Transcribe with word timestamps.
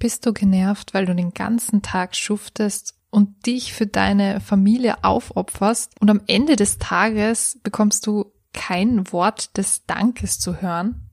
Bist 0.00 0.24
du 0.24 0.32
genervt, 0.32 0.94
weil 0.94 1.04
du 1.04 1.14
den 1.14 1.34
ganzen 1.34 1.82
Tag 1.82 2.16
schuftest 2.16 2.94
und 3.10 3.44
dich 3.44 3.74
für 3.74 3.86
deine 3.86 4.40
Familie 4.40 5.04
aufopferst 5.04 5.92
und 6.00 6.08
am 6.08 6.22
Ende 6.26 6.56
des 6.56 6.78
Tages 6.78 7.60
bekommst 7.62 8.06
du 8.06 8.32
kein 8.54 9.12
Wort 9.12 9.58
des 9.58 9.84
Dankes 9.84 10.38
zu 10.38 10.62
hören? 10.62 11.10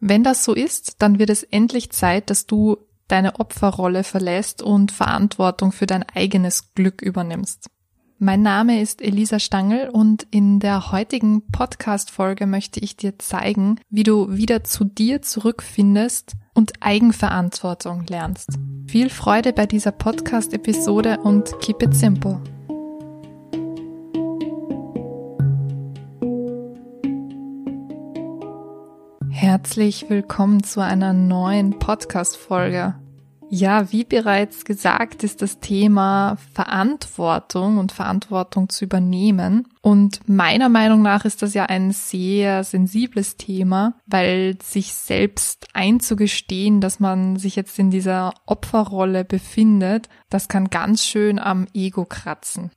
Wenn 0.00 0.24
das 0.24 0.44
so 0.44 0.52
ist, 0.52 1.00
dann 1.00 1.20
wird 1.20 1.30
es 1.30 1.44
endlich 1.44 1.92
Zeit, 1.92 2.28
dass 2.28 2.46
du 2.46 2.76
deine 3.06 3.38
Opferrolle 3.38 4.02
verlässt 4.02 4.62
und 4.62 4.90
Verantwortung 4.90 5.70
für 5.70 5.86
dein 5.86 6.02
eigenes 6.02 6.74
Glück 6.74 7.02
übernimmst. 7.02 7.68
Mein 8.18 8.42
Name 8.42 8.80
ist 8.80 9.00
Elisa 9.00 9.38
Stangl 9.38 9.90
und 9.92 10.26
in 10.32 10.58
der 10.58 10.90
heutigen 10.90 11.46
Podcast-Folge 11.52 12.46
möchte 12.46 12.80
ich 12.80 12.96
dir 12.96 13.16
zeigen, 13.20 13.78
wie 13.90 14.02
du 14.02 14.36
wieder 14.36 14.64
zu 14.64 14.84
dir 14.84 15.22
zurückfindest 15.22 16.34
und 16.54 16.72
Eigenverantwortung 16.80 18.06
lernst. 18.08 18.58
Viel 18.86 19.10
Freude 19.10 19.52
bei 19.52 19.66
dieser 19.66 19.92
Podcast-Episode 19.92 21.18
und 21.22 21.58
keep 21.60 21.82
it 21.82 21.94
simple. 21.94 22.40
Herzlich 29.30 30.08
willkommen 30.08 30.62
zu 30.62 30.80
einer 30.80 31.12
neuen 31.12 31.78
Podcast-Folge. 31.78 32.94
Ja, 33.50 33.92
wie 33.92 34.04
bereits 34.04 34.64
gesagt, 34.64 35.22
ist 35.22 35.42
das 35.42 35.60
Thema 35.60 36.36
Verantwortung 36.52 37.78
und 37.78 37.92
Verantwortung 37.92 38.68
zu 38.68 38.84
übernehmen. 38.84 39.68
Und 39.80 40.28
meiner 40.28 40.68
Meinung 40.68 41.02
nach 41.02 41.24
ist 41.24 41.42
das 41.42 41.54
ja 41.54 41.66
ein 41.66 41.92
sehr 41.92 42.64
sensibles 42.64 43.36
Thema, 43.36 43.94
weil 44.06 44.56
sich 44.62 44.94
selbst 44.94 45.68
einzugestehen, 45.72 46.80
dass 46.80 47.00
man 47.00 47.36
sich 47.36 47.54
jetzt 47.54 47.78
in 47.78 47.90
dieser 47.90 48.32
Opferrolle 48.46 49.24
befindet, 49.24 50.08
das 50.30 50.48
kann 50.48 50.70
ganz 50.70 51.04
schön 51.04 51.38
am 51.38 51.66
Ego 51.74 52.04
kratzen. 52.04 52.70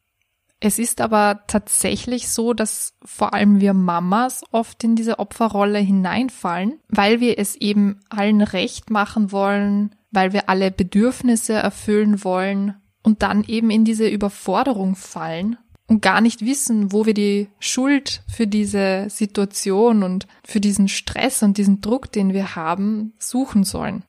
Es 0.59 0.79
ist 0.79 1.01
aber 1.01 1.41
tatsächlich 1.47 2.29
so, 2.29 2.53
dass 2.53 2.95
vor 3.05 3.33
allem 3.35 3.61
wir 3.61 3.73
Mamas 3.73 4.43
oft 4.51 4.83
in 4.83 4.95
diese 4.95 5.19
Opferrolle 5.19 5.77
hineinfallen, 5.77 6.79
weil 6.89 7.19
wir 7.19 7.37
es 7.37 7.55
eben 7.55 7.99
allen 8.09 8.41
recht 8.41 8.89
machen 8.89 9.31
wollen, 9.31 9.95
weil 10.17 10.33
wir 10.33 10.49
alle 10.49 10.71
Bedürfnisse 10.71 11.53
erfüllen 11.53 12.23
wollen 12.23 12.73
und 13.03 13.21
dann 13.21 13.43
eben 13.43 13.69
in 13.69 13.85
diese 13.85 14.07
Überforderung 14.07 14.95
fallen 14.95 15.57
und 15.85 16.01
gar 16.01 16.21
nicht 16.21 16.43
wissen, 16.43 16.91
wo 16.91 17.05
wir 17.05 17.13
die 17.13 17.49
Schuld 17.59 18.23
für 18.27 18.47
diese 18.47 19.11
Situation 19.11 20.01
und 20.01 20.25
für 20.43 20.59
diesen 20.59 20.87
Stress 20.87 21.43
und 21.43 21.59
diesen 21.59 21.81
Druck, 21.81 22.11
den 22.11 22.33
wir 22.33 22.55
haben, 22.55 23.13
suchen 23.19 23.63
sollen. 23.63 24.05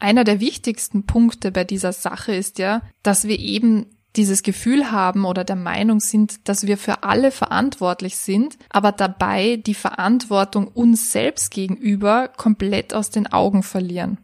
Einer 0.00 0.24
der 0.24 0.40
wichtigsten 0.40 1.06
Punkte 1.06 1.52
bei 1.52 1.62
dieser 1.62 1.92
Sache 1.92 2.34
ist 2.34 2.58
ja, 2.58 2.82
dass 3.04 3.28
wir 3.28 3.38
eben 3.38 3.86
dieses 4.16 4.42
Gefühl 4.42 4.90
haben 4.90 5.26
oder 5.26 5.44
der 5.44 5.54
Meinung 5.54 6.00
sind, 6.00 6.48
dass 6.48 6.66
wir 6.66 6.76
für 6.76 7.04
alle 7.04 7.30
verantwortlich 7.30 8.16
sind, 8.16 8.58
aber 8.68 8.90
dabei 8.90 9.58
die 9.64 9.74
Verantwortung 9.74 10.66
uns 10.66 11.12
selbst 11.12 11.52
gegenüber 11.52 12.26
komplett 12.36 12.94
aus 12.94 13.10
den 13.10 13.28
Augen 13.28 13.62
verlieren. 13.62 14.18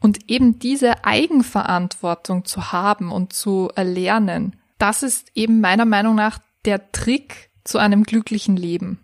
Und 0.00 0.30
eben 0.30 0.58
diese 0.58 1.04
Eigenverantwortung 1.04 2.44
zu 2.44 2.72
haben 2.72 3.10
und 3.10 3.32
zu 3.32 3.70
erlernen, 3.74 4.56
das 4.78 5.02
ist 5.02 5.32
eben 5.34 5.60
meiner 5.60 5.84
Meinung 5.84 6.14
nach 6.14 6.38
der 6.64 6.92
Trick 6.92 7.50
zu 7.64 7.78
einem 7.78 8.04
glücklichen 8.04 8.56
Leben. 8.56 9.00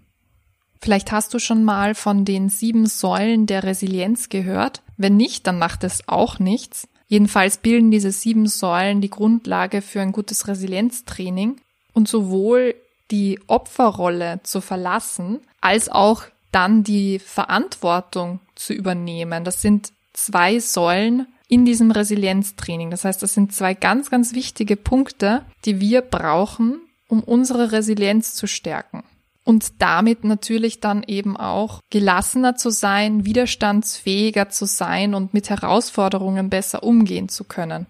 Vielleicht 0.80 1.12
hast 1.12 1.32
du 1.32 1.38
schon 1.38 1.64
mal 1.64 1.94
von 1.94 2.24
den 2.24 2.50
sieben 2.50 2.86
Säulen 2.86 3.46
der 3.46 3.62
Resilienz 3.62 4.28
gehört. 4.28 4.82
Wenn 4.98 5.16
nicht, 5.16 5.46
dann 5.46 5.58
macht 5.58 5.82
es 5.82 6.06
auch 6.08 6.38
nichts. 6.38 6.88
Jedenfalls 7.08 7.56
bilden 7.56 7.90
diese 7.90 8.12
sieben 8.12 8.46
Säulen 8.46 9.00
die 9.00 9.08
Grundlage 9.08 9.80
für 9.80 10.02
ein 10.02 10.12
gutes 10.12 10.46
Resilienztraining 10.46 11.56
und 11.94 12.06
sowohl 12.06 12.74
die 13.10 13.40
Opferrolle 13.46 14.40
zu 14.42 14.60
verlassen, 14.60 15.40
als 15.62 15.88
auch 15.88 16.24
dann 16.52 16.84
die 16.84 17.18
Verantwortung 17.18 18.40
zu 18.54 18.74
übernehmen. 18.74 19.42
Das 19.44 19.62
sind 19.62 19.93
zwei 20.14 20.58
Säulen 20.58 21.26
in 21.48 21.64
diesem 21.64 21.90
Resilienztraining. 21.90 22.90
Das 22.90 23.04
heißt, 23.04 23.22
das 23.22 23.34
sind 23.34 23.54
zwei 23.54 23.74
ganz, 23.74 24.10
ganz 24.10 24.34
wichtige 24.34 24.76
Punkte, 24.76 25.42
die 25.64 25.80
wir 25.80 26.00
brauchen, 26.00 26.80
um 27.08 27.22
unsere 27.22 27.72
Resilienz 27.72 28.34
zu 28.34 28.46
stärken. 28.46 29.04
Und 29.44 29.82
damit 29.82 30.24
natürlich 30.24 30.80
dann 30.80 31.02
eben 31.02 31.36
auch 31.36 31.80
gelassener 31.90 32.56
zu 32.56 32.70
sein, 32.70 33.26
widerstandsfähiger 33.26 34.48
zu 34.48 34.64
sein 34.64 35.14
und 35.14 35.34
mit 35.34 35.50
Herausforderungen 35.50 36.48
besser 36.48 36.82
umgehen 36.82 37.28
zu 37.28 37.44
können. 37.44 37.86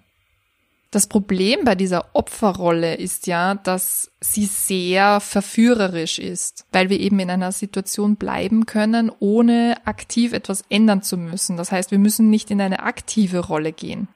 Das 0.94 1.08
Problem 1.08 1.64
bei 1.64 1.74
dieser 1.74 2.14
Opferrolle 2.14 2.94
ist 2.94 3.26
ja, 3.26 3.56
dass 3.56 4.12
sie 4.20 4.46
sehr 4.46 5.18
verführerisch 5.18 6.20
ist, 6.20 6.66
weil 6.70 6.88
wir 6.88 7.00
eben 7.00 7.18
in 7.18 7.30
einer 7.30 7.50
Situation 7.50 8.14
bleiben 8.14 8.64
können, 8.64 9.10
ohne 9.18 9.76
aktiv 9.86 10.32
etwas 10.32 10.62
ändern 10.68 11.02
zu 11.02 11.16
müssen. 11.16 11.56
Das 11.56 11.72
heißt, 11.72 11.90
wir 11.90 11.98
müssen 11.98 12.30
nicht 12.30 12.52
in 12.52 12.60
eine 12.60 12.84
aktive 12.84 13.40
Rolle 13.40 13.72
gehen. 13.72 14.06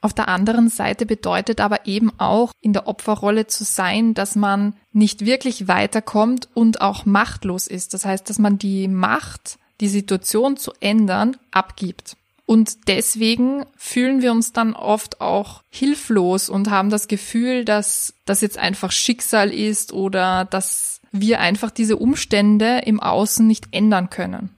Auf 0.00 0.14
der 0.14 0.28
anderen 0.28 0.70
Seite 0.70 1.04
bedeutet 1.04 1.60
aber 1.60 1.86
eben 1.86 2.10
auch 2.18 2.52
in 2.62 2.72
der 2.72 2.88
Opferrolle 2.88 3.46
zu 3.46 3.62
sein, 3.62 4.14
dass 4.14 4.34
man 4.34 4.72
nicht 4.94 5.26
wirklich 5.26 5.68
weiterkommt 5.68 6.48
und 6.54 6.80
auch 6.80 7.04
machtlos 7.04 7.66
ist. 7.66 7.92
Das 7.92 8.06
heißt, 8.06 8.30
dass 8.30 8.38
man 8.38 8.56
die 8.56 8.88
Macht, 8.88 9.58
die 9.82 9.88
Situation 9.88 10.56
zu 10.56 10.72
ändern, 10.80 11.36
abgibt. 11.50 12.16
Und 12.52 12.86
deswegen 12.86 13.64
fühlen 13.78 14.20
wir 14.20 14.30
uns 14.30 14.52
dann 14.52 14.74
oft 14.74 15.22
auch 15.22 15.62
hilflos 15.70 16.50
und 16.50 16.68
haben 16.68 16.90
das 16.90 17.08
Gefühl, 17.08 17.64
dass 17.64 18.12
das 18.26 18.42
jetzt 18.42 18.58
einfach 18.58 18.92
Schicksal 18.92 19.50
ist 19.50 19.94
oder 19.94 20.44
dass 20.44 21.00
wir 21.12 21.40
einfach 21.40 21.70
diese 21.70 21.96
Umstände 21.96 22.82
im 22.84 23.00
Außen 23.00 23.46
nicht 23.46 23.68
ändern 23.72 24.10
können. 24.10 24.50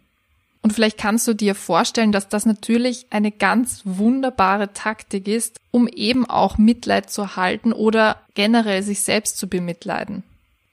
Und 0.61 0.73
vielleicht 0.73 0.99
kannst 0.99 1.29
du 1.29 1.35
dir 1.35 1.55
vorstellen, 1.55 2.11
dass 2.11 2.29
das 2.29 2.47
natürlich 2.47 3.07
eine 3.11 3.31
ganz 3.31 3.83
wunderbare 3.85 4.73
Taktik 4.73 5.29
ist, 5.29 5.61
um 5.71 5.87
eben 5.87 6.29
auch 6.29 6.59
Mitleid 6.59 7.11
zu 7.11 7.37
halten 7.37 7.73
oder 7.73 8.17
generell 8.35 8.83
sich 8.83 9.03
selbst 9.03 9.39
zu 9.39 9.47
bemitleiden. 9.47 10.25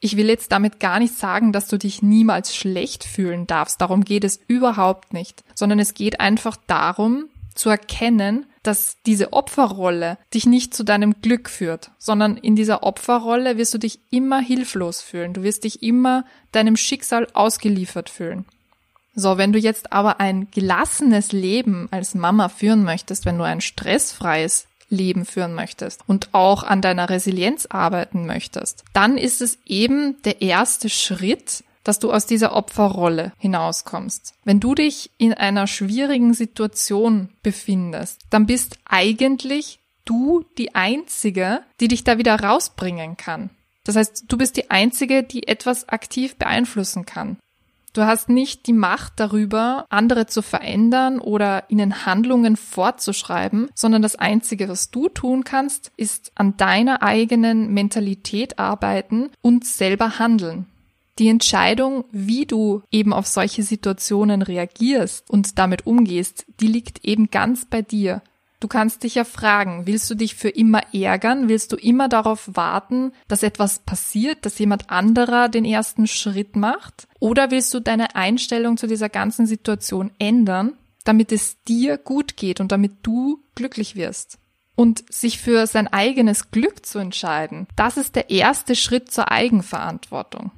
Ich 0.04 0.18
will 0.18 0.28
jetzt 0.28 0.52
damit 0.52 0.80
gar 0.80 1.00
nicht 1.00 1.16
sagen, 1.16 1.54
dass 1.54 1.68
du 1.68 1.78
dich 1.78 2.02
niemals 2.02 2.56
schlecht 2.56 3.04
fühlen 3.04 3.46
darfst. 3.46 3.80
Darum 3.80 4.04
geht 4.04 4.24
es 4.24 4.40
überhaupt 4.48 5.14
nicht. 5.14 5.44
Sondern 5.54 5.80
es 5.80 5.94
geht 5.94 6.20
einfach 6.20 6.58
darum, 6.68 7.26
zu 7.54 7.70
erkennen, 7.70 8.48
dass 8.64 8.98
diese 9.06 9.34
Opferrolle 9.34 10.18
dich 10.34 10.46
nicht 10.46 10.74
zu 10.74 10.84
deinem 10.84 11.22
Glück 11.22 11.50
führt, 11.50 11.92
sondern 12.00 12.38
in 12.38 12.56
dieser 12.56 12.84
Opferrolle 12.84 13.58
wirst 13.58 13.74
du 13.74 13.78
dich 13.78 14.00
immer 14.10 14.40
hilflos 14.40 15.02
fühlen. 15.02 15.34
Du 15.34 15.44
wirst 15.44 15.64
dich 15.64 15.84
immer 15.84 16.26
deinem 16.52 16.78
Schicksal 16.78 17.28
ausgeliefert 17.34 18.10
fühlen. 18.10 18.46
So, 19.14 19.38
wenn 19.38 19.52
du 19.52 19.60
jetzt 19.60 19.92
aber 19.92 20.20
ein 20.20 20.50
gelassenes 20.52 21.32
Leben 21.32 21.90
als 21.92 22.16
Mama 22.16 22.50
führen 22.50 22.84
möchtest, 22.84 23.26
wenn 23.26 23.38
du 23.38 23.44
ein 23.44 23.62
stressfreies 23.62 24.68
Leben 24.92 25.26
führen 25.26 25.56
möchtest 25.56 26.02
und 26.08 26.30
auch 26.34 26.64
an 26.64 26.82
deiner 26.82 27.10
Resilienz 27.10 27.66
arbeiten 27.66 28.26
möchtest, 28.28 28.84
dann 28.94 29.18
ist 29.18 29.42
es 29.42 29.58
eben 29.66 30.22
der 30.24 30.42
erste 30.42 30.90
Schritt, 30.90 31.64
dass 31.84 31.98
du 31.98 32.12
aus 32.12 32.28
dieser 32.28 32.54
Opferrolle 32.54 33.34
hinauskommst. 33.40 34.36
Wenn 34.44 34.60
du 34.60 34.76
dich 34.76 35.10
in 35.18 35.34
einer 35.34 35.66
schwierigen 35.66 36.34
Situation 36.34 37.30
befindest, 37.42 38.22
dann 38.30 38.46
bist 38.46 38.78
eigentlich 38.86 39.80
du 40.06 40.46
die 40.58 40.76
Einzige, 40.76 41.62
die 41.80 41.88
dich 41.88 42.04
da 42.04 42.18
wieder 42.18 42.40
rausbringen 42.40 43.18
kann. 43.18 43.50
Das 43.84 43.96
heißt, 43.96 44.26
du 44.28 44.38
bist 44.38 44.58
die 44.58 44.70
Einzige, 44.70 45.24
die 45.24 45.48
etwas 45.48 45.90
aktiv 45.90 46.36
beeinflussen 46.36 47.06
kann. 47.06 47.38
Du 47.94 48.04
hast 48.04 48.30
nicht 48.30 48.68
die 48.68 48.74
Macht 48.74 49.14
darüber, 49.18 49.86
andere 49.90 50.26
zu 50.26 50.42
verändern 50.42 51.20
oder 51.20 51.70
ihnen 51.70 52.06
Handlungen 52.06 52.56
fortzuschreiben, 52.56 53.70
sondern 53.76 54.02
das 54.02 54.16
Einzige, 54.16 54.70
was 54.70 54.92
du 54.92 55.10
tun 55.10 55.44
kannst, 55.44 55.92
ist 55.98 56.32
an 56.36 56.56
deiner 56.56 57.04
eigenen 57.04 57.74
Mentalität 57.74 58.60
arbeiten 58.60 59.30
und 59.42 59.66
selber 59.66 60.20
handeln. 60.20 60.68
Die 61.20 61.28
Entscheidung, 61.28 62.06
wie 62.12 62.46
du 62.46 62.82
eben 62.92 63.12
auf 63.12 63.28
solche 63.28 63.64
Situationen 63.64 64.42
reagierst 64.42 65.30
und 65.30 65.60
damit 65.60 65.86
umgehst, 65.86 66.46
die 66.62 66.68
liegt 66.68 67.04
eben 67.04 67.30
ganz 67.30 67.66
bei 67.66 67.82
dir. 67.82 68.22
Du 68.62 68.68
kannst 68.68 69.02
dich 69.02 69.16
ja 69.16 69.24
fragen, 69.24 69.88
willst 69.88 70.08
du 70.12 70.16
dich 70.16 70.36
für 70.36 70.50
immer 70.50 70.94
ärgern? 70.94 71.50
Willst 71.50 71.72
du 71.72 71.78
immer 71.78 72.08
darauf 72.08 72.48
warten, 72.54 73.12
dass 73.28 73.42
etwas 73.42 73.80
passiert, 73.80 74.46
dass 74.46 74.60
jemand 74.60 74.92
anderer 74.92 75.50
den 75.50 75.66
ersten 75.66 76.06
Schritt 76.06 76.56
macht? 76.56 77.08
Oder 77.20 77.50
willst 77.50 77.74
du 77.74 77.80
deine 77.80 78.16
Einstellung 78.16 78.78
zu 78.78 78.86
dieser 78.86 79.10
ganzen 79.10 79.48
Situation 79.48 80.12
ändern, 80.20 80.74
damit 81.06 81.32
es 81.32 81.64
dir 81.64 81.98
gut 81.98 82.38
geht 82.38 82.60
und 82.60 82.72
damit 82.72 82.98
du 83.02 83.44
glücklich 83.56 83.96
wirst? 83.96 84.38
Und 84.76 85.12
sich 85.12 85.40
für 85.40 85.66
sein 85.66 85.88
eigenes 85.88 86.52
Glück 86.52 86.86
zu 86.86 87.00
entscheiden, 87.00 87.68
das 87.76 87.98
ist 87.98 88.16
der 88.16 88.30
erste 88.30 88.76
Schritt 88.76 89.12
zur 89.12 89.32
Eigenverantwortung. 89.32 90.52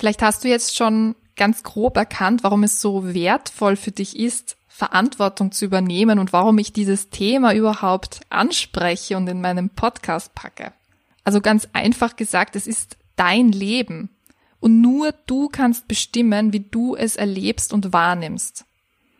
Vielleicht 0.00 0.22
hast 0.22 0.42
du 0.42 0.48
jetzt 0.48 0.76
schon 0.76 1.14
ganz 1.36 1.62
grob 1.62 1.96
erkannt, 1.96 2.42
warum 2.42 2.64
es 2.64 2.80
so 2.80 3.14
wertvoll 3.14 3.76
für 3.76 3.92
dich 3.92 4.18
ist, 4.18 4.56
Verantwortung 4.80 5.52
zu 5.52 5.66
übernehmen 5.66 6.18
und 6.18 6.32
warum 6.32 6.56
ich 6.56 6.72
dieses 6.72 7.10
Thema 7.10 7.52
überhaupt 7.52 8.20
anspreche 8.30 9.18
und 9.18 9.28
in 9.28 9.42
meinem 9.42 9.68
Podcast 9.68 10.34
packe. 10.34 10.72
Also 11.22 11.42
ganz 11.42 11.68
einfach 11.74 12.16
gesagt, 12.16 12.56
es 12.56 12.66
ist 12.66 12.96
dein 13.14 13.52
Leben. 13.52 14.08
Und 14.58 14.80
nur 14.80 15.12
du 15.26 15.48
kannst 15.48 15.86
bestimmen, 15.86 16.54
wie 16.54 16.60
du 16.60 16.96
es 16.96 17.16
erlebst 17.16 17.74
und 17.74 17.92
wahrnimmst. 17.92 18.64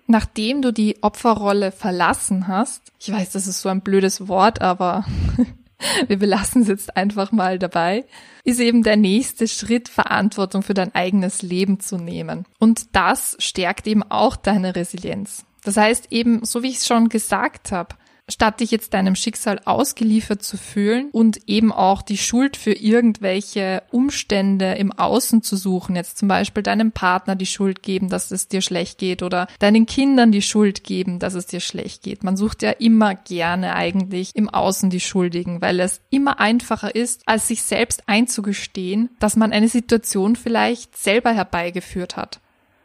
Nachdem 0.06 0.62
du 0.62 0.72
die 0.72 1.02
Opferrolle 1.02 1.72
verlassen 1.72 2.48
hast, 2.48 2.80
ich 2.98 3.12
weiß, 3.12 3.30
das 3.32 3.46
ist 3.46 3.60
so 3.60 3.68
ein 3.68 3.82
blödes 3.82 4.28
Wort, 4.28 4.62
aber 4.62 5.04
wir 6.08 6.18
belassen 6.18 6.62
es 6.62 6.68
jetzt 6.68 6.96
einfach 6.96 7.32
mal 7.32 7.58
dabei, 7.58 8.06
ist 8.44 8.60
eben 8.60 8.82
der 8.82 8.96
nächste 8.96 9.46
Schritt, 9.46 9.90
Verantwortung 9.90 10.62
für 10.62 10.74
dein 10.74 10.94
eigenes 10.94 11.42
Leben 11.42 11.80
zu 11.80 11.98
nehmen. 11.98 12.46
Und 12.58 12.96
das 12.96 13.36
stärkt 13.40 13.86
eben 13.86 14.02
auch 14.02 14.36
deine 14.36 14.74
Resilienz. 14.74 15.44
Das 15.64 15.76
heißt 15.76 16.08
eben, 16.10 16.44
so 16.44 16.62
wie 16.62 16.70
ich 16.70 16.78
es 16.78 16.86
schon 16.86 17.08
gesagt 17.08 17.72
habe, 17.72 17.94
statt 18.30 18.60
dich 18.60 18.70
jetzt 18.70 18.94
deinem 18.94 19.14
Schicksal 19.14 19.60
ausgeliefert 19.64 20.42
zu 20.42 20.56
fühlen 20.56 21.08
und 21.12 21.48
eben 21.48 21.72
auch 21.72 22.02
die 22.02 22.16
Schuld 22.16 22.56
für 22.56 22.72
irgendwelche 22.72 23.82
Umstände 23.90 24.72
im 24.74 24.92
Außen 24.92 25.42
zu 25.42 25.56
suchen, 25.56 25.96
jetzt 25.96 26.18
zum 26.18 26.28
Beispiel 26.28 26.62
deinem 26.62 26.92
Partner 26.92 27.36
die 27.36 27.46
Schuld 27.46 27.82
geben, 27.82 28.08
dass 28.08 28.30
es 28.30 28.48
dir 28.48 28.60
schlecht 28.60 28.98
geht 28.98 29.22
oder 29.22 29.46
deinen 29.58 29.86
Kindern 29.86 30.32
die 30.32 30.42
Schuld 30.42 30.84
geben, 30.84 31.18
dass 31.18 31.34
es 31.34 31.46
dir 31.46 31.60
schlecht 31.60 32.02
geht. 32.02 32.24
Man 32.24 32.36
sucht 32.36 32.62
ja 32.62 32.70
immer 32.70 33.14
gerne 33.14 33.74
eigentlich 33.74 34.30
im 34.34 34.48
Außen 34.48 34.90
die 34.90 35.00
Schuldigen, 35.00 35.60
weil 35.60 35.80
es 35.80 36.00
immer 36.10 36.40
einfacher 36.40 36.94
ist, 36.94 37.22
als 37.26 37.48
sich 37.48 37.62
selbst 37.62 38.04
einzugestehen, 38.06 39.10
dass 39.18 39.36
man 39.36 39.52
eine 39.52 39.68
Situation 39.68 40.36
vielleicht 40.36 40.96
selber 40.96 41.32
herbeigeführt 41.32 42.16
hat. 42.16 42.40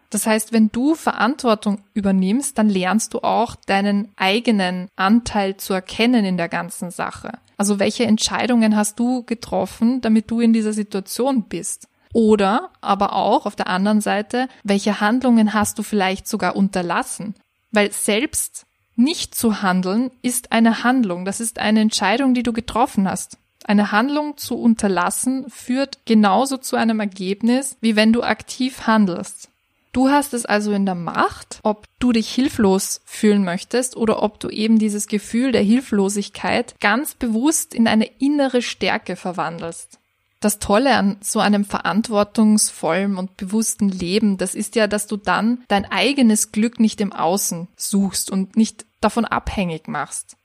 Das 0.09 0.27
heißt, 0.27 0.53
wenn 0.53 0.71
du 0.71 0.95
Verantwortung 0.95 1.79
übernimmst, 1.93 2.57
dann 2.57 2.69
lernst 2.69 3.13
du 3.13 3.19
auch 3.19 3.55
deinen 3.55 4.09
eigenen 4.15 4.87
Anteil 4.95 5.57
zu 5.57 5.73
erkennen 5.73 6.25
in 6.25 6.37
der 6.37 6.49
ganzen 6.49 6.91
Sache. 6.91 7.33
Also 7.57 7.79
welche 7.79 8.05
Entscheidungen 8.05 8.75
hast 8.75 8.99
du 8.99 9.23
getroffen, 9.23 10.01
damit 10.01 10.29
du 10.29 10.39
in 10.41 10.53
dieser 10.53 10.73
Situation 10.73 11.43
bist? 11.43 11.87
Oder 12.13 12.69
aber 12.81 13.13
auch 13.13 13.45
auf 13.45 13.55
der 13.55 13.67
anderen 13.67 13.99
Seite, 13.99 14.47
welche 14.63 15.01
Handlungen 15.01 15.53
hast 15.53 15.77
du 15.79 15.83
vielleicht 15.83 16.27
sogar 16.27 16.55
unterlassen? 16.55 17.35
Weil 17.71 17.91
selbst 17.91 18.65
nicht 18.95 19.35
zu 19.35 19.61
handeln 19.61 20.11
ist 20.21 20.53
eine 20.53 20.83
Handlung. 20.83 21.25
Das 21.25 21.41
ist 21.41 21.59
eine 21.59 21.81
Entscheidung, 21.81 22.33
die 22.33 22.43
du 22.43 22.53
getroffen 22.53 23.09
hast. 23.09 23.37
Eine 23.65 23.91
Handlung 23.91 24.37
zu 24.37 24.57
unterlassen 24.57 25.49
führt 25.49 26.05
genauso 26.05 26.57
zu 26.57 26.75
einem 26.75 26.99
Ergebnis, 26.99 27.77
wie 27.81 27.95
wenn 27.95 28.13
du 28.13 28.21
aktiv 28.21 28.87
handelst. 28.87 29.49
Du 29.95 30.09
hast 30.09 30.33
es 30.33 30.45
also 30.45 30.73
in 30.73 30.85
der 30.85 30.93
Macht, 30.93 31.61
ob 31.63 31.87
du 31.99 32.11
dich 32.11 32.29
hilflos 32.29 32.99
fühlen 33.05 33.45
möchtest 33.45 33.95
oder 33.95 34.21
ob 34.23 34.41
du 34.41 34.49
eben 34.49 34.77
dieses 34.77 35.07
Gefühl 35.07 35.53
der 35.53 35.61
Hilflosigkeit 35.61 36.75
ganz 36.81 37.15
bewusst 37.15 37.73
in 37.73 37.87
eine 37.87 38.03
innere 38.19 38.61
Stärke 38.61 39.15
verwandelst. 39.15 39.99
Das 40.41 40.59
Tolle 40.59 40.97
an 40.97 41.15
so 41.21 41.39
einem 41.39 41.63
verantwortungsvollen 41.63 43.15
und 43.15 43.37
bewussten 43.37 43.87
Leben, 43.87 44.35
das 44.37 44.53
ist 44.53 44.75
ja, 44.75 44.87
dass 44.87 45.07
du 45.07 45.15
dann 45.15 45.63
dein 45.69 45.89
eigenes 45.89 46.51
Glück 46.51 46.77
nicht 46.81 46.99
im 46.99 47.13
Außen 47.13 47.69
suchst 47.77 48.29
und 48.29 48.57
nicht 48.57 48.85
davon 48.99 49.23
abhängig 49.23 49.87
machst. 49.87 50.35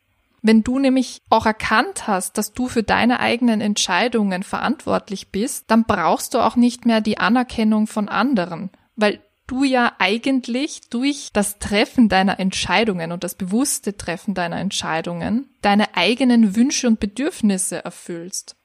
Wenn 0.42 0.62
du 0.62 0.78
nämlich 0.78 1.22
auch 1.28 1.44
erkannt 1.44 2.06
hast, 2.06 2.38
dass 2.38 2.52
du 2.52 2.68
für 2.68 2.84
deine 2.84 3.18
eigenen 3.18 3.60
Entscheidungen 3.60 4.44
verantwortlich 4.44 5.32
bist, 5.32 5.64
dann 5.72 5.86
brauchst 5.86 6.34
du 6.34 6.38
auch 6.38 6.54
nicht 6.54 6.86
mehr 6.86 7.00
die 7.00 7.18
Anerkennung 7.18 7.88
von 7.88 8.08
anderen, 8.08 8.70
weil 8.94 9.20
du 9.50 9.64
ja 9.64 9.92
eigentlich 9.98 10.82
durch 10.90 11.30
das 11.32 11.58
Treffen 11.58 12.08
deiner 12.08 12.38
Entscheidungen 12.38 13.10
und 13.10 13.24
das 13.24 13.34
bewusste 13.34 13.96
Treffen 13.96 14.34
deiner 14.34 14.58
Entscheidungen 14.58 15.48
deine 15.60 15.96
eigenen 15.96 16.54
Wünsche 16.54 16.86
und 16.86 17.00
Bedürfnisse 17.00 17.84
erfüllst. 17.84 18.56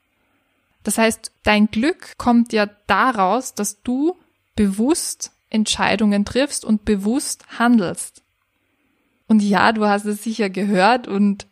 Das 0.84 0.98
heißt, 1.00 1.32
dein 1.44 1.72
Glück 1.72 2.18
kommt 2.18 2.54
ja 2.54 2.70
daraus, 2.86 3.56
dass 3.56 3.82
du 3.82 4.18
bewusst 4.56 5.32
Entscheidungen 5.50 6.24
triffst 6.24 6.64
und 6.64 6.86
bewusst 6.86 7.44
handelst. 7.58 8.22
Und 9.28 9.42
ja, 9.42 9.72
du 9.72 9.88
hast 9.88 10.06
es 10.06 10.24
sicher 10.24 10.52
gehört 10.52 11.08
und 11.08 11.48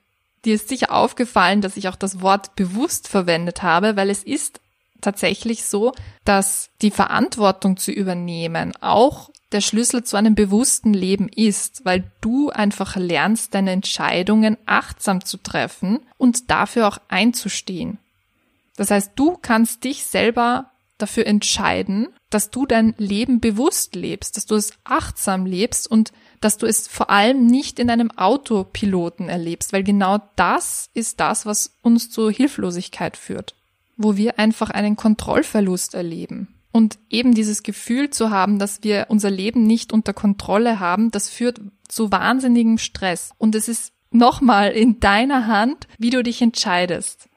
dir 0.45 0.53
ist 0.53 0.69
sicher 0.69 0.91
aufgefallen, 0.91 1.61
dass 1.61 1.77
ich 1.77 1.87
auch 1.87 1.95
das 1.95 2.21
Wort 2.21 2.55
bewusst 2.55 3.07
verwendet 3.07 3.63
habe, 3.63 3.95
weil 3.95 4.11
es 4.11 4.23
ist 4.23 4.61
tatsächlich 5.03 5.65
so, 5.65 5.93
dass 6.25 6.69
die 6.81 6.91
Verantwortung 6.91 7.77
zu 7.77 7.91
übernehmen 7.91 8.73
auch 8.81 9.29
der 9.51 9.61
Schlüssel 9.61 10.03
zu 10.03 10.17
einem 10.17 10.35
bewussten 10.35 10.93
Leben 10.93 11.29
ist, 11.29 11.85
weil 11.85 12.11
du 12.21 12.49
einfach 12.49 12.95
lernst, 12.95 13.53
deine 13.53 13.71
Entscheidungen 13.71 14.57
achtsam 14.65 15.23
zu 15.23 15.37
treffen 15.37 15.99
und 16.17 16.49
dafür 16.49 16.87
auch 16.87 16.97
einzustehen. 17.07 17.99
Das 18.75 18.89
heißt, 18.89 19.11
du 19.15 19.37
kannst 19.39 19.83
dich 19.83 20.05
selber 20.05 20.71
dafür 20.97 21.27
entscheiden, 21.27 22.07
dass 22.29 22.49
du 22.49 22.65
dein 22.65 22.95
Leben 22.97 23.39
bewusst 23.39 23.95
lebst, 23.95 24.37
dass 24.37 24.47
du 24.47 24.55
es 24.55 24.73
achtsam 24.83 25.45
lebst 25.45 25.89
und 25.89 26.11
dass 26.41 26.57
du 26.57 26.65
es 26.65 26.87
vor 26.87 27.09
allem 27.09 27.45
nicht 27.45 27.77
in 27.77 27.89
einem 27.89 28.11
Autopiloten 28.11 29.29
erlebst, 29.29 29.71
weil 29.71 29.83
genau 29.83 30.19
das 30.35 30.89
ist 30.93 31.19
das, 31.19 31.45
was 31.45 31.77
uns 31.81 32.09
zur 32.09 32.31
Hilflosigkeit 32.31 33.17
führt 33.17 33.55
wo 33.97 34.17
wir 34.17 34.39
einfach 34.39 34.69
einen 34.69 34.95
Kontrollverlust 34.95 35.93
erleben. 35.93 36.47
Und 36.71 36.97
eben 37.09 37.35
dieses 37.35 37.61
Gefühl 37.61 38.09
zu 38.09 38.31
haben, 38.31 38.57
dass 38.57 38.83
wir 38.83 39.05
unser 39.09 39.29
Leben 39.29 39.67
nicht 39.67 39.93
unter 39.93 40.13
Kontrolle 40.13 40.79
haben, 40.79 41.11
das 41.11 41.29
führt 41.29 41.61
zu 41.87 42.11
wahnsinnigem 42.11 42.79
Stress. 42.79 43.31
Und 43.37 43.53
es 43.53 43.67
ist 43.67 43.93
nochmal 44.09 44.71
in 44.71 44.99
deiner 44.99 45.47
Hand, 45.47 45.87
wie 45.99 46.09
du 46.09 46.23
dich 46.23 46.41
entscheidest. 46.41 47.29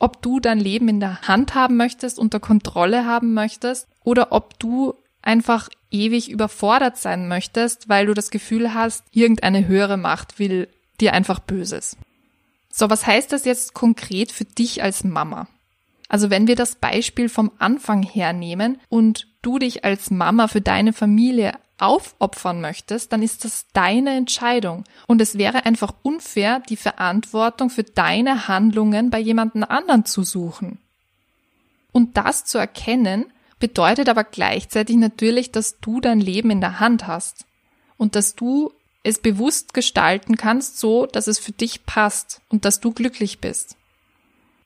Ob 0.00 0.20
du 0.20 0.40
dein 0.40 0.58
Leben 0.58 0.88
in 0.88 0.98
der 0.98 1.22
Hand 1.22 1.54
haben 1.54 1.76
möchtest, 1.76 2.18
unter 2.18 2.40
Kontrolle 2.40 3.06
haben 3.06 3.34
möchtest, 3.34 3.86
oder 4.02 4.32
ob 4.32 4.58
du 4.58 4.94
einfach 5.22 5.68
ewig 5.92 6.30
überfordert 6.30 6.96
sein 6.96 7.28
möchtest, 7.28 7.88
weil 7.88 8.06
du 8.06 8.14
das 8.14 8.30
Gefühl 8.30 8.74
hast, 8.74 9.04
irgendeine 9.12 9.68
höhere 9.68 9.96
Macht 9.96 10.40
will 10.40 10.68
dir 11.00 11.12
einfach 11.12 11.38
Böses. 11.38 11.96
So, 12.68 12.90
was 12.90 13.06
heißt 13.06 13.32
das 13.32 13.44
jetzt 13.44 13.74
konkret 13.74 14.32
für 14.32 14.44
dich 14.44 14.82
als 14.82 15.04
Mama? 15.04 15.46
Also 16.12 16.28
wenn 16.28 16.46
wir 16.46 16.56
das 16.56 16.74
Beispiel 16.74 17.30
vom 17.30 17.52
Anfang 17.58 18.02
hernehmen 18.02 18.78
und 18.90 19.28
du 19.40 19.58
dich 19.58 19.82
als 19.82 20.10
Mama 20.10 20.46
für 20.46 20.60
deine 20.60 20.92
Familie 20.92 21.54
aufopfern 21.78 22.60
möchtest, 22.60 23.14
dann 23.14 23.22
ist 23.22 23.46
das 23.46 23.64
deine 23.72 24.14
Entscheidung. 24.14 24.84
Und 25.06 25.22
es 25.22 25.38
wäre 25.38 25.64
einfach 25.64 25.94
unfair, 26.02 26.60
die 26.68 26.76
Verantwortung 26.76 27.70
für 27.70 27.82
deine 27.82 28.46
Handlungen 28.46 29.08
bei 29.08 29.20
jemandem 29.20 29.64
anderen 29.64 30.04
zu 30.04 30.22
suchen. 30.22 30.76
Und 31.92 32.18
das 32.18 32.44
zu 32.44 32.58
erkennen, 32.58 33.32
bedeutet 33.58 34.10
aber 34.10 34.24
gleichzeitig 34.24 34.96
natürlich, 34.96 35.50
dass 35.50 35.80
du 35.80 36.02
dein 36.02 36.20
Leben 36.20 36.50
in 36.50 36.60
der 36.60 36.78
Hand 36.78 37.06
hast 37.06 37.46
und 37.96 38.16
dass 38.16 38.34
du 38.34 38.70
es 39.02 39.18
bewusst 39.18 39.72
gestalten 39.72 40.36
kannst, 40.36 40.78
so 40.78 41.06
dass 41.06 41.26
es 41.26 41.38
für 41.38 41.52
dich 41.52 41.86
passt 41.86 42.42
und 42.50 42.66
dass 42.66 42.80
du 42.80 42.92
glücklich 42.92 43.40
bist. 43.40 43.78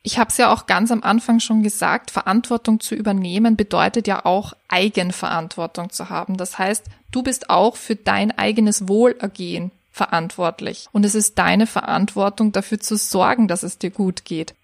Ich 0.07 0.21
habe 0.21 0.31
es 0.31 0.37
ja 0.37 0.53
auch 0.53 0.67
ganz 0.67 0.93
am 0.93 1.03
Anfang 1.03 1.41
schon 1.41 1.65
gesagt, 1.65 2.13
Verantwortung 2.13 2.79
zu 2.79 2.95
übernehmen 2.95 3.57
bedeutet 3.57 4.07
ja 4.07 4.25
auch 4.25 4.53
Eigenverantwortung 4.69 5.91
zu 5.91 6.11
haben. 6.11 6.37
Das 6.37 6.61
heißt, 6.61 6.85
du 7.11 7.25
bist 7.25 7.51
auch 7.51 7.75
für 7.75 7.97
dein 7.97 8.31
eigenes 8.31 8.87
Wohlergehen 8.87 9.73
verantwortlich. 9.91 10.87
Und 10.93 11.05
es 11.05 11.17
ist 11.17 11.37
deine 11.39 11.67
Verantwortung, 11.67 12.53
dafür 12.53 12.79
zu 12.79 12.97
sorgen, 12.97 13.49
dass 13.49 13.65
es 13.65 13.79
dir 13.79 13.91
gut 13.91 14.25
geht. 14.25 14.55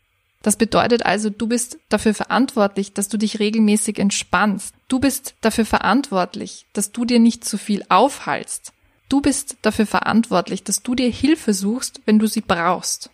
Das 0.43 0.55
bedeutet 0.55 1.05
also, 1.05 1.29
du 1.29 1.49
bist 1.49 1.77
dafür 1.89 2.15
verantwortlich, 2.15 2.93
dass 2.93 3.09
du 3.09 3.17
dich 3.17 3.41
regelmäßig 3.41 3.99
entspannst. 3.99 4.73
Du 4.87 5.01
bist 5.01 5.35
dafür 5.41 5.67
verantwortlich, 5.67 6.67
dass 6.73 6.93
du 6.93 7.05
dir 7.05 7.19
nicht 7.19 7.45
zu 7.45 7.59
viel 7.59 7.85
aufhalst. 7.89 8.73
Du 9.09 9.21
bist 9.21 9.57
dafür 9.63 9.87
verantwortlich, 9.87 10.63
dass 10.63 10.85
du 10.85 10.95
dir 10.95 11.11
Hilfe 11.11 11.53
suchst, 11.53 12.01
wenn 12.05 12.21
du 12.21 12.29
sie 12.29 12.43
brauchst. 12.43 13.11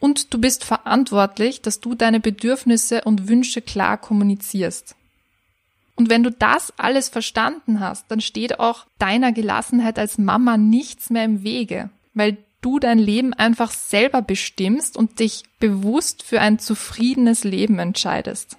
Und 0.00 0.32
du 0.34 0.40
bist 0.40 0.64
verantwortlich, 0.64 1.62
dass 1.62 1.80
du 1.80 1.94
deine 1.94 2.18
Bedürfnisse 2.20 3.02
und 3.02 3.28
Wünsche 3.28 3.60
klar 3.60 3.98
kommunizierst. 3.98 4.96
Und 5.94 6.08
wenn 6.08 6.22
du 6.22 6.30
das 6.30 6.72
alles 6.78 7.10
verstanden 7.10 7.78
hast, 7.80 8.10
dann 8.10 8.22
steht 8.22 8.58
auch 8.58 8.86
deiner 8.98 9.32
Gelassenheit 9.32 9.98
als 9.98 10.16
Mama 10.16 10.56
nichts 10.56 11.10
mehr 11.10 11.24
im 11.26 11.42
Wege, 11.42 11.90
weil 12.14 12.38
du 12.62 12.78
dein 12.78 12.98
Leben 12.98 13.34
einfach 13.34 13.70
selber 13.70 14.22
bestimmst 14.22 14.96
und 14.96 15.20
dich 15.20 15.42
bewusst 15.58 16.22
für 16.22 16.40
ein 16.40 16.58
zufriedenes 16.58 17.44
Leben 17.44 17.78
entscheidest. 17.78 18.56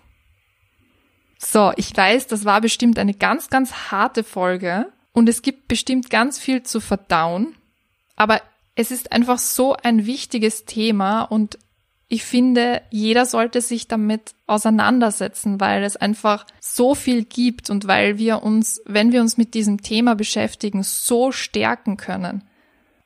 So, 1.39 1.73
ich 1.75 1.97
weiß, 1.97 2.27
das 2.27 2.45
war 2.45 2.61
bestimmt 2.61 2.99
eine 2.99 3.15
ganz, 3.15 3.49
ganz 3.49 3.89
harte 3.89 4.23
Folge 4.23 4.91
und 5.11 5.27
es 5.27 5.41
gibt 5.41 5.67
bestimmt 5.67 6.11
ganz 6.11 6.37
viel 6.37 6.61
zu 6.61 6.79
verdauen, 6.79 7.55
aber 8.15 8.41
es 8.75 8.91
ist 8.91 9.11
einfach 9.11 9.37
so 9.37 9.75
ein 9.75 10.05
wichtiges 10.05 10.65
Thema 10.65 11.23
und 11.23 11.57
ich 12.07 12.23
finde, 12.25 12.81
jeder 12.89 13.25
sollte 13.25 13.61
sich 13.61 13.87
damit 13.87 14.33
auseinandersetzen, 14.45 15.61
weil 15.61 15.83
es 15.83 15.95
einfach 15.95 16.45
so 16.59 16.93
viel 16.93 17.23
gibt 17.23 17.69
und 17.69 17.87
weil 17.87 18.17
wir 18.17 18.43
uns, 18.43 18.81
wenn 18.85 19.13
wir 19.13 19.21
uns 19.21 19.37
mit 19.37 19.53
diesem 19.53 19.81
Thema 19.81 20.15
beschäftigen, 20.15 20.83
so 20.83 21.31
stärken 21.31 21.95
können. 21.97 22.43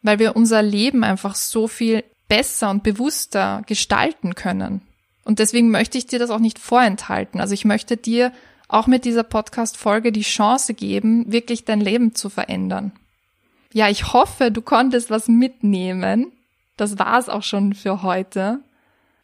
weil 0.02 0.20
wir 0.20 0.36
unser 0.36 0.62
Leben 0.62 1.04
einfach 1.04 1.34
so 1.34 1.68
viel 1.68 2.04
besser 2.28 2.70
und 2.70 2.84
bewusster 2.84 3.64
gestalten 3.66 4.36
können. 4.36 4.82
Und 5.24 5.40
deswegen 5.40 5.72
möchte 5.72 5.98
ich 5.98 6.06
dir 6.06 6.20
das 6.20 6.30
auch 6.30 6.40
nicht 6.40 6.60
vorenthalten. 6.60 7.42
Also 7.42 7.56
ich 7.56 7.66
möchte 7.66 7.98
dir 7.98 8.32
auch 8.68 8.86
mit 8.86 9.04
dieser 9.06 9.24
Podcast-Folge 9.24 10.12
die 10.12 10.22
Chance 10.22 10.76
geben, 10.76 11.32
wirklich 11.32 11.66
dein 11.66 11.82
Leben 11.82 12.14
zu 12.14 12.30
verändern. 12.30 12.92
Ja, 13.76 13.90
ich 13.90 14.14
hoffe, 14.14 14.52
du 14.52 14.62
konntest 14.62 15.10
was 15.10 15.28
mitnehmen. 15.28 16.32
Das 16.78 16.98
war's 16.98 17.28
auch 17.28 17.44
schon 17.44 17.74
für 17.74 18.04
heute. 18.04 18.62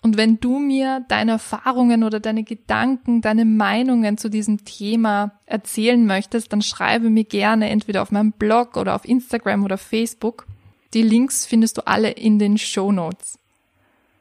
Und 0.02 0.18
wenn 0.18 0.42
du 0.42 0.60
mir 0.60 1.06
deine 1.08 1.32
Erfahrungen 1.32 2.04
oder 2.04 2.20
deine 2.20 2.44
Gedanken, 2.44 3.22
deine 3.22 3.46
Meinungen 3.46 4.18
zu 4.18 4.28
diesem 4.28 4.66
Thema 4.66 5.32
erzählen 5.46 6.06
möchtest, 6.06 6.52
dann 6.52 6.62
schreibe 6.62 7.10
mir 7.10 7.24
gerne 7.24 7.70
entweder 7.70 8.02
auf 8.02 8.12
meinem 8.12 8.34
Blog 8.34 8.76
oder 8.76 8.94
auf 8.94 9.06
Instagram 9.06 9.64
oder 9.64 9.78
Facebook. 9.78 10.48
Die 10.94 11.02
Links 11.02 11.46
findest 11.46 11.78
du 11.78 11.88
alle 11.88 12.12
in 12.12 12.38
den 12.38 12.58
Show 12.58 12.92
Notes. 12.92 13.40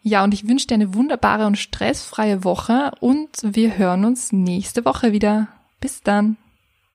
Ja, 0.05 0.23
und 0.23 0.33
ich 0.33 0.47
wünsche 0.47 0.69
dir 0.69 0.75
eine 0.75 0.95
wunderbare 0.95 1.49
und 1.49 1.59
stressfreie 1.59 2.45
Woche 2.45 2.93
und 3.01 3.31
wir 3.43 3.77
hören 3.77 4.05
uns 4.05 4.31
nächste 4.31 4.85
Woche 4.85 5.11
wieder. 5.11 5.49
Bis 5.81 6.03
dann. 6.03 6.37